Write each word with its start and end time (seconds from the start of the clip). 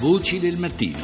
Voci 0.00 0.40
del 0.40 0.56
mattino. 0.56 0.98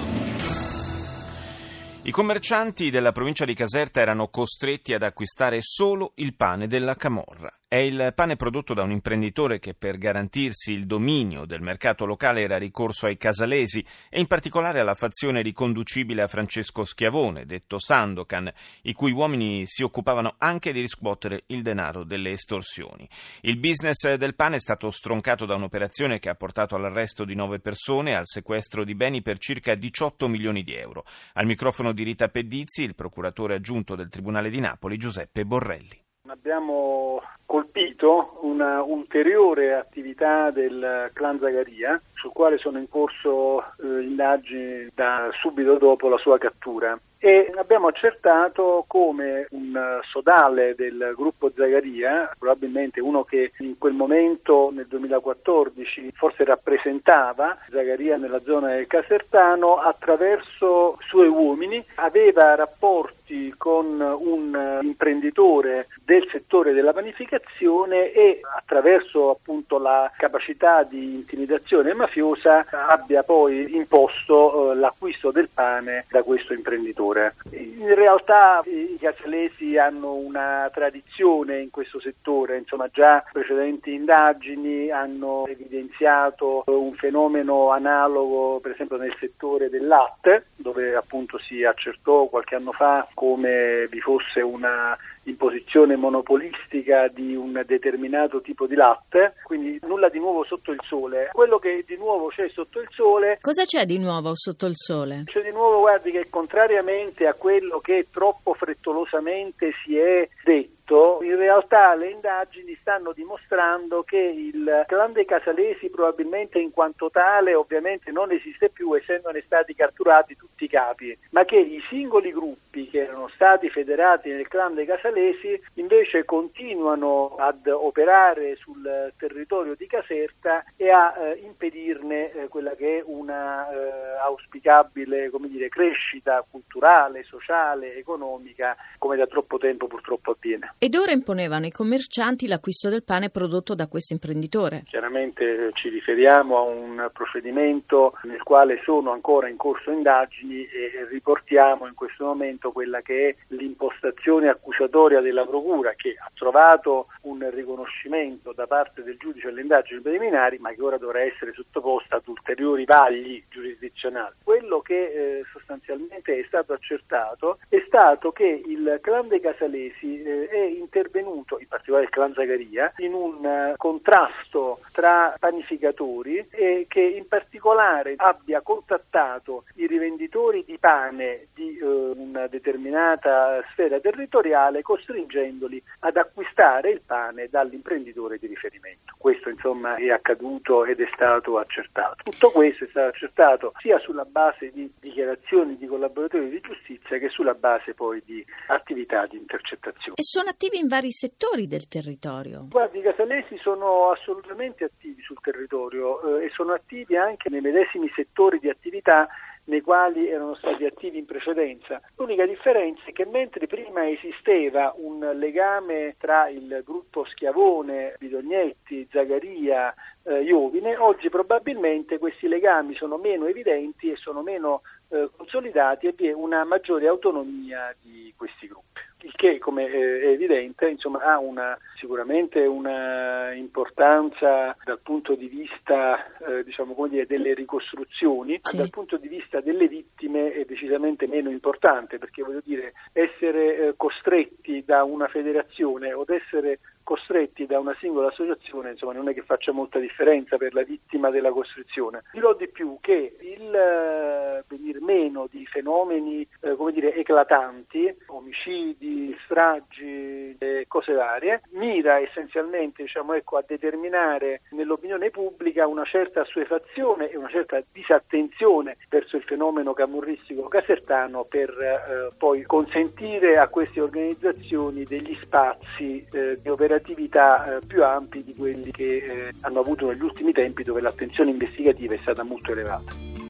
I 2.05 2.11
commercianti 2.11 2.89
della 2.89 3.13
provincia 3.13 3.45
di 3.45 3.53
Caserta 3.53 4.01
erano 4.01 4.29
costretti 4.29 4.95
ad 4.95 5.03
acquistare 5.03 5.59
solo 5.61 6.13
il 6.15 6.35
pane 6.35 6.67
della 6.67 6.95
Camorra. 6.95 7.56
È 7.69 7.79
il 7.79 8.13
pane 8.15 8.37
prodotto 8.37 8.75
da 8.75 8.85
un 8.85 8.93
imprenditore 8.93 9.59
che 9.59 9.75
per 9.75 9.99
garantirsi 9.99 10.71
il 10.71 10.87
dominio 10.87 11.47
del 11.47 11.63
mercato 11.63 12.07
locale 12.07 12.43
era 12.43 12.59
ricorso 12.59 13.07
ai 13.07 13.17
casalesi 13.17 13.85
e 14.09 14.21
in 14.21 14.29
particolare 14.29 14.79
alla 14.79 14.95
fazione 14.95 15.43
riconducibile 15.43 16.23
a 16.23 16.29
Francesco 16.29 16.85
Schiavone, 16.85 17.45
detto 17.45 17.81
Sandokan, 17.81 18.49
i 18.83 18.93
cui 18.93 19.11
uomini 19.11 19.65
si 19.67 19.83
occupavano 19.83 20.37
anche 20.39 20.71
di 20.71 20.79
riscuotere 20.79 21.43
il 21.47 21.63
denaro 21.63 22.05
delle 22.05 22.31
estorsioni. 22.31 23.09
Il 23.41 23.59
business 23.59 24.15
del 24.15 24.37
pane 24.37 24.57
è 24.57 24.61
stato 24.61 24.89
stroncato 24.91 25.45
da 25.45 25.57
un'operazione 25.57 26.21
che 26.21 26.29
ha 26.29 26.37
portato 26.37 26.77
all'arresto 26.77 27.25
di 27.25 27.35
nove 27.35 27.59
persone 27.59 28.13
e 28.13 28.15
al 28.15 28.29
sequestro 28.29 28.85
di 28.85 28.95
beni 28.95 29.23
per 29.23 29.39
circa 29.39 29.75
18 29.75 30.29
milioni 30.29 30.63
di 30.63 30.77
euro. 30.77 31.05
Al 31.33 31.47
microfono 31.47 31.91
di 31.91 32.05
Rita 32.05 32.29
Pedizzi, 32.29 32.85
il 32.85 32.95
procuratore 32.95 33.57
aggiunto 33.57 33.97
del 33.97 34.09
Tribunale 34.09 34.51
di 34.51 34.61
Napoli, 34.61 34.97
Giuseppe 34.97 35.45
Borrelli. 35.45 36.06
Abbiamo 36.47 37.21
colpito 37.45 38.39
una 38.43 38.81
ulteriore 38.81 39.75
attività 39.75 40.53
del 40.53 41.11
clan 41.13 41.41
Zagaria, 41.41 42.01
sul 42.15 42.31
quale 42.31 42.57
sono 42.57 42.79
in 42.79 42.89
corso 42.89 43.65
eh, 43.83 44.03
indagini 44.03 44.89
da 44.95 45.29
subito 45.41 45.77
dopo 45.77 46.09
la 46.09 46.19
sua 46.19 46.39
cattura 46.39 46.97
e 47.27 47.51
abbiamo 47.57 47.89
accertato 47.89 48.85
come 48.87 49.49
un 49.51 49.99
sodale 50.05 50.77
del 50.77 51.13
gruppo 51.17 51.51
Zagaria, 51.53 52.31
probabilmente 52.39 53.01
uno 53.01 53.25
che 53.25 53.51
in 53.59 53.79
quel 53.79 53.95
momento 53.95 54.71
nel 54.73 54.87
2014 54.87 56.13
forse 56.15 56.45
rappresentava 56.45 57.59
Zagaria 57.69 58.17
nella 58.17 58.41
zona 58.43 58.69
del 58.69 58.87
Casertano, 58.87 59.75
attraverso 59.79 60.99
suoi 61.01 61.27
uomini 61.27 61.85
aveva 61.97 62.55
rapporti 62.55 63.53
con 63.57 64.01
un 64.01 64.79
imprenditore 64.83 65.89
del 66.05 66.29
settore 66.31 66.73
della 66.73 66.93
panificazione 66.93 68.13
e 68.13 68.41
attraverso 68.57 69.31
appunto 69.31 69.79
la 69.79 70.09
capacità 70.17 70.85
di 70.85 71.15
intimidazione 71.15 71.93
mafiosa 71.93 72.65
abbia 72.71 73.25
poi 73.25 73.75
imposto 73.75 74.71
eh, 74.71 74.77
l'acquisto 74.77 75.33
del 75.33 75.49
pane 75.53 76.05
da 76.09 76.23
questo 76.23 76.53
imprenditore 76.53 77.16
settore. 77.17 77.35
In 77.51 77.95
realtà 77.95 78.63
i 78.67 78.99
casalesi 79.01 79.79
hanno 79.79 80.15
una 80.15 80.71
tradizione 80.73 81.61
in 81.61 81.71
questo 81.71 82.01
settore, 82.01 82.59
insomma 82.59 82.89
già 82.93 83.25
precedenti 83.33 83.93
indagini 83.95 84.91
hanno 84.91 85.47
evidenziato 85.47 86.65
un 86.67 86.93
fenomeno 86.93 87.71
analogo 87.71 88.61
per 88.61 88.73
esempio 88.73 88.97
nel 88.97 89.15
settore 89.19 89.71
del 89.71 89.87
latte, 89.87 90.47
dove 90.57 90.95
appunto 90.95 91.39
si 91.39 91.65
accertò 91.65 92.27
qualche 92.27 92.57
anno 92.57 92.73
fa 92.73 93.07
come 93.15 93.87
vi 93.89 94.01
fosse 94.01 94.41
una 94.41 94.97
imposizione 95.27 95.97
monopolistica 95.97 97.09
di 97.09 97.35
un 97.35 97.63
determinato 97.67 98.41
tipo 98.41 98.67
di 98.67 98.75
latte, 98.75 99.35
quindi 99.45 99.79
nulla 99.83 100.09
di 100.09 100.19
nuovo 100.19 100.45
sotto 100.45 100.73
il 100.73 100.81
sole. 100.85 101.29
Quello 101.33 101.59
che 101.59 101.85
di 101.87 101.97
nuovo 101.97 102.29
c'è 102.29 102.49
sotto 102.49 102.81
il 102.81 102.89
sole. 102.91 103.39
Cosa 103.41 103.65
c'è 103.65 103.85
di 103.85 103.99
nuovo 103.99 104.33
sotto 104.35 104.67
il 104.67 104.77
sole? 104.77 105.23
C'è 105.27 105.43
di 105.43 105.51
nuovo, 105.51 105.81
guardi, 105.81 106.11
che 106.11 106.29
contrariamente 106.31 107.27
a 107.27 107.35
quello 107.35 107.79
che 107.81 108.07
troppo 108.11 108.55
frettolosamente 108.55 109.73
si 109.85 109.97
è 109.97 110.29
detto, 110.45 110.76
in 111.23 111.37
realtà 111.37 111.95
le 111.95 112.11
indagini 112.11 112.77
stanno 112.81 113.13
dimostrando 113.13 114.03
che 114.03 114.19
il 114.19 114.85
clan 114.87 115.13
dei 115.13 115.25
Casalesi 115.25 115.91
probabilmente 115.91 116.59
in 116.59 116.71
quanto 116.71 117.11
tale 117.11 117.55
ovviamente 117.55 118.13
non 118.13 118.31
esiste 118.31 118.69
più 118.69 118.95
essendone 118.95 119.43
stati 119.45 119.75
catturati 119.75 120.37
tutti 120.37 120.65
i 120.65 120.69
capi, 120.69 121.17
ma 121.31 121.45
che 121.45 121.57
i 121.57 121.83
singoli 121.89 122.31
gruppi 122.31 122.89
che 122.89 123.01
erano 123.01 123.29
stati 123.35 123.69
federati 123.71 124.31
nel 124.31 124.47
clan 124.49 124.75
dei 124.75 124.87
Casalesi 124.87 125.61
invece 125.75 126.25
continuano 126.25 127.35
ad 127.37 127.67
operare 127.67 128.57
sul 128.57 129.13
territorio 129.17 129.75
di 129.75 129.87
Caserta 129.87 130.65
e 130.77 130.91
a 130.91 131.15
eh, 131.17 131.41
impedirne 131.45 132.33
eh, 132.33 132.49
quella 132.49 132.75
che 132.75 132.99
è 132.99 133.03
una 133.05 133.69
eh, 133.71 134.19
auspicabile 134.57 135.31
dire, 135.49 135.69
crescita 135.69 136.45
culturale, 136.49 137.23
sociale, 137.25 137.97
economica 137.97 138.77
come 138.99 139.17
da 139.17 139.27
troppo 139.27 139.59
tempo 139.59 139.87
purtroppo 139.87 140.33
avviene. 140.33 140.75
Ed 140.79 140.95
ora 140.95 141.13
imponevano 141.13 141.65
ai 141.65 141.71
commercianti 141.71 142.47
l'acquisto 142.47 142.89
del 142.89 143.05
pane 143.05 143.31
prodotto 143.31 143.75
da 143.75 143.87
questo 143.87 144.13
imprenditore. 144.13 144.83
Chiaramente 144.87 145.71
ci 145.75 145.89
riferiamo 145.89 146.57
a 146.57 146.63
un 146.63 147.11
procedimento 147.13 148.15
nel 148.25 148.43
quale 148.43 148.81
sono 148.85 149.13
ancora 149.13 149.49
in 149.49 149.57
corso 149.57 149.91
indagini 149.91 150.65
e 150.65 151.07
riportiamo 151.11 151.87
in 151.87 151.95
questo 151.95 152.25
momento 152.25 152.73
quella 152.73 153.01
che 153.03 153.29
è 153.29 153.37
l'impostazione 153.49 154.49
accusatoria 154.49 155.21
della 155.21 155.45
Procura 155.45 155.93
che 155.95 156.17
ha 156.19 156.31
trovato 156.35 157.09
un 157.23 157.49
riconoscimento 157.53 158.53
da 158.53 158.67
parte 158.67 159.03
del 159.03 159.17
giudice 159.17 159.49
alle 159.49 159.61
indagini 159.61 160.01
preliminari 160.01 160.59
ma 160.59 160.71
che 160.73 160.83
ora 160.83 160.99
dovrà 160.99 161.23
essere 161.23 161.53
sottoposta 161.53 162.17
ad 162.17 162.27
ulteriori 162.27 162.85
vagli 162.85 163.43
giurisdizionali. 163.49 164.35
Quello 164.47 164.79
che 164.79 165.39
eh, 165.39 165.45
sostanzialmente 165.51 166.39
è 166.39 166.45
stato 166.47 166.73
accertato 166.73 167.59
è 167.69 167.83
stato 167.85 168.31
che 168.31 168.45
il 168.45 169.01
clan 169.03 169.27
dei 169.27 169.41
Casalesi 169.41 170.23
eh, 170.23 170.47
è 170.47 170.63
intervenuto, 170.67 171.59
in 171.59 171.67
particolare 171.67 172.05
il 172.05 172.11
clan 172.11 172.33
Zagaria, 172.33 172.93
in 172.99 173.13
un 173.13 173.45
uh, 173.45 173.77
contrasto 173.77 174.79
tra 174.93 175.35
panificatori 175.37 176.47
e 176.49 176.87
che 176.89 177.01
in 177.01 177.27
particolare 177.27 178.15
abbia 178.19 178.61
contattato 178.61 179.65
i 179.75 179.89
rivenditori 179.89 180.63
di 180.65 180.79
pane 180.79 181.49
di 181.53 181.81
uh, 181.81 182.15
una 182.17 182.47
determinata 182.47 183.61
sfera 183.73 183.99
territoriale 183.99 184.81
costringendoli 184.83 185.83
ad 186.01 186.17
acquistare 186.17 186.91
il 186.91 187.01
pane 187.05 187.49
dall'imprenditore 187.49 188.39
di 188.39 188.47
riferimento. 188.47 189.06
Questo 189.27 189.49
insomma 189.49 189.97
è 189.97 190.09
accaduto 190.11 190.85
ed 190.85 191.01
è 191.01 191.09
stato 191.13 191.59
accertato. 191.59 192.23
Tutto 192.23 192.53
questo 192.53 192.85
è 192.85 192.87
stato 192.91 193.09
accertato 193.09 193.73
sia 193.79 193.99
sulla 193.99 194.25
base 194.25 194.71
di 194.71 194.89
dichiarazioni 195.01 195.77
di 195.77 195.89
collaboratori 195.89 196.49
di 196.49 196.61
giustizia 196.61 197.19
che 197.19 197.29
sulla 197.29 197.55
base 197.55 197.93
poi 197.93 198.23
di 198.25 198.47
attività 198.69 199.27
di 199.27 199.37
intercettazione. 199.37 200.15
E 200.15 200.23
sono 200.23 200.51
attivi 200.51 200.79
in 200.79 200.87
vari 200.87 201.11
settori 201.11 201.67
del 201.67 201.89
territorio. 201.89 202.67
Guardi, 202.69 202.99
i 202.99 203.03
casalesi 203.03 203.59
sono 203.59 204.13
assolutamente 204.13 204.85
attivi 204.85 205.21
sul 205.23 205.41
territorio 205.43 206.39
eh, 206.39 206.45
e 206.45 206.51
sono 206.51 206.75
attivi 206.75 207.17
anche 207.17 207.49
nei 207.49 207.61
medesimi 207.61 208.09
settori 208.15 208.61
di 208.61 208.69
attività 208.69 209.27
nei 209.67 209.81
quali 209.81 210.29
erano 210.29 210.55
stati 210.57 210.85
attivi 210.85 211.19
in 211.19 211.27
precedenza. 211.27 212.01
L'unica 212.17 212.47
differenza 212.47 213.03
è 213.05 213.13
che 213.13 213.25
mentre 213.27 213.67
prima 213.67 214.09
esisteva 214.09 214.95
un 214.97 215.19
legame 215.35 216.17
tra 216.19 216.49
il 216.49 216.83
gruppo 216.85 217.25
Schiavone, 217.25 218.17
Bidognetti, 218.19 219.09
Zagaria, 219.11 219.95
eh, 220.25 220.43
Iovine, 220.43 220.97
oggi 220.97 221.29
probabilmente 221.29 222.19
questi 222.19 222.49
legami 222.49 222.95
sono 222.95 223.17
meno 223.17 223.47
evidenti 223.47 224.11
e 224.11 224.17
sono 224.17 224.43
meno 224.43 224.83
eh, 225.09 225.29
consolidati 225.37 226.07
e 226.07 226.15
vi 226.17 226.29
è 226.29 226.33
una 226.33 226.65
maggiore 226.65 227.07
autonomia 227.07 227.95
di 228.01 228.33
questi 228.37 228.67
gruppi 228.67 229.01
il 229.27 229.33
che 229.35 229.59
come 229.59 229.87
è 229.87 230.29
evidente 230.29 230.89
insomma, 230.89 231.21
ha 231.21 231.39
una, 231.39 231.77
sicuramente 231.97 232.61
una 232.61 233.53
importanza 233.53 234.77
dal 234.85 235.01
punto 235.01 235.35
di 235.35 235.49
vista 235.49 236.37
eh, 236.39 236.63
diciamo, 236.65 236.95
dire, 237.09 237.27
delle 237.27 237.53
ricostruzioni, 237.55 238.61
sì. 238.63 238.77
dal 238.77 238.91
punto 238.91 239.17
di 239.17 239.29
vista 239.29 239.36
delle 239.61 239.89
vittime 239.89 240.53
è 240.53 240.65
decisamente 240.65 241.27
meno 241.27 241.51
importante 241.51 242.19
perché 242.19 242.43
voglio 242.43 242.63
dire 242.65 242.93
essere 243.13 243.77
eh, 243.77 243.95
costretti 243.97 244.83
da 244.85 245.05
una 245.05 245.29
federazione 245.29 246.13
o 246.13 246.25
essere 246.29 246.79
costretti 247.07 247.67
da 247.67 247.79
una 247.79 247.95
singola 248.01 248.27
associazione, 248.27 248.91
insomma, 248.91 249.13
non 249.13 249.29
è 249.29 249.33
che 249.33 249.43
faccia 249.43 249.71
molta 249.71 250.01
differenza 250.01 250.57
per 250.57 250.75
la 250.75 250.83
vittima 250.83 251.31
della 251.31 251.53
costrizione. 251.53 252.25
Dirò 252.33 252.53
di 252.55 252.67
più 252.67 252.99
che 253.01 253.37
il 253.39 253.73
eh, 253.73 254.65
venir 254.67 255.01
meno 255.01 255.47
di 255.49 255.65
fenomeni, 255.67 256.45
eh, 256.63 256.75
come 256.75 256.91
dire, 256.91 257.15
eclatanti, 257.15 258.13
omicidi, 258.27 259.37
stragi 259.45 260.57
e 260.59 260.87
cose 260.89 261.13
varie, 261.13 261.63
mira 261.75 262.19
essenzialmente, 262.19 263.05
diciamo, 263.05 263.35
ecco, 263.35 263.57
a 263.57 263.65
determinare 263.65 264.63
nell'opinione 264.71 265.31
pubblica 265.31 265.87
una 265.87 266.05
certa 266.05 266.41
assuefazione 266.41 267.31
e 267.31 267.37
una 267.37 267.49
certa 267.49 267.81
disattenzione 267.93 268.97
verso 269.09 269.37
il 269.37 269.45
fenomeno 269.45 269.93
camurristico 269.93 270.67
casertano 270.67 271.45
per 271.45 271.71
eh, 271.71 272.35
poi 272.37 272.65
consentire 272.65 273.59
a 273.59 273.69
queste 273.69 274.01
organizzazioni 274.01 275.05
degli 275.05 275.39
spazi 275.41 276.27
eh, 276.33 276.59
di 276.61 276.69
operazione 276.69 276.95
attività 276.97 277.77
eh, 277.77 277.79
più 277.87 278.05
ampi 278.05 278.43
di 278.43 278.55
quelli 278.55 278.91
che 278.91 279.17
eh, 279.17 279.53
hanno 279.61 279.81
avuto 279.81 280.07
negli 280.09 280.23
ultimi 280.23 280.53
tempi 280.53 280.83
dove 280.83 281.01
l'attenzione 281.01 281.51
investigativa 281.51 282.15
è 282.15 282.19
stata 282.23 282.43
molto 282.43 282.73
elevata. 282.73 283.26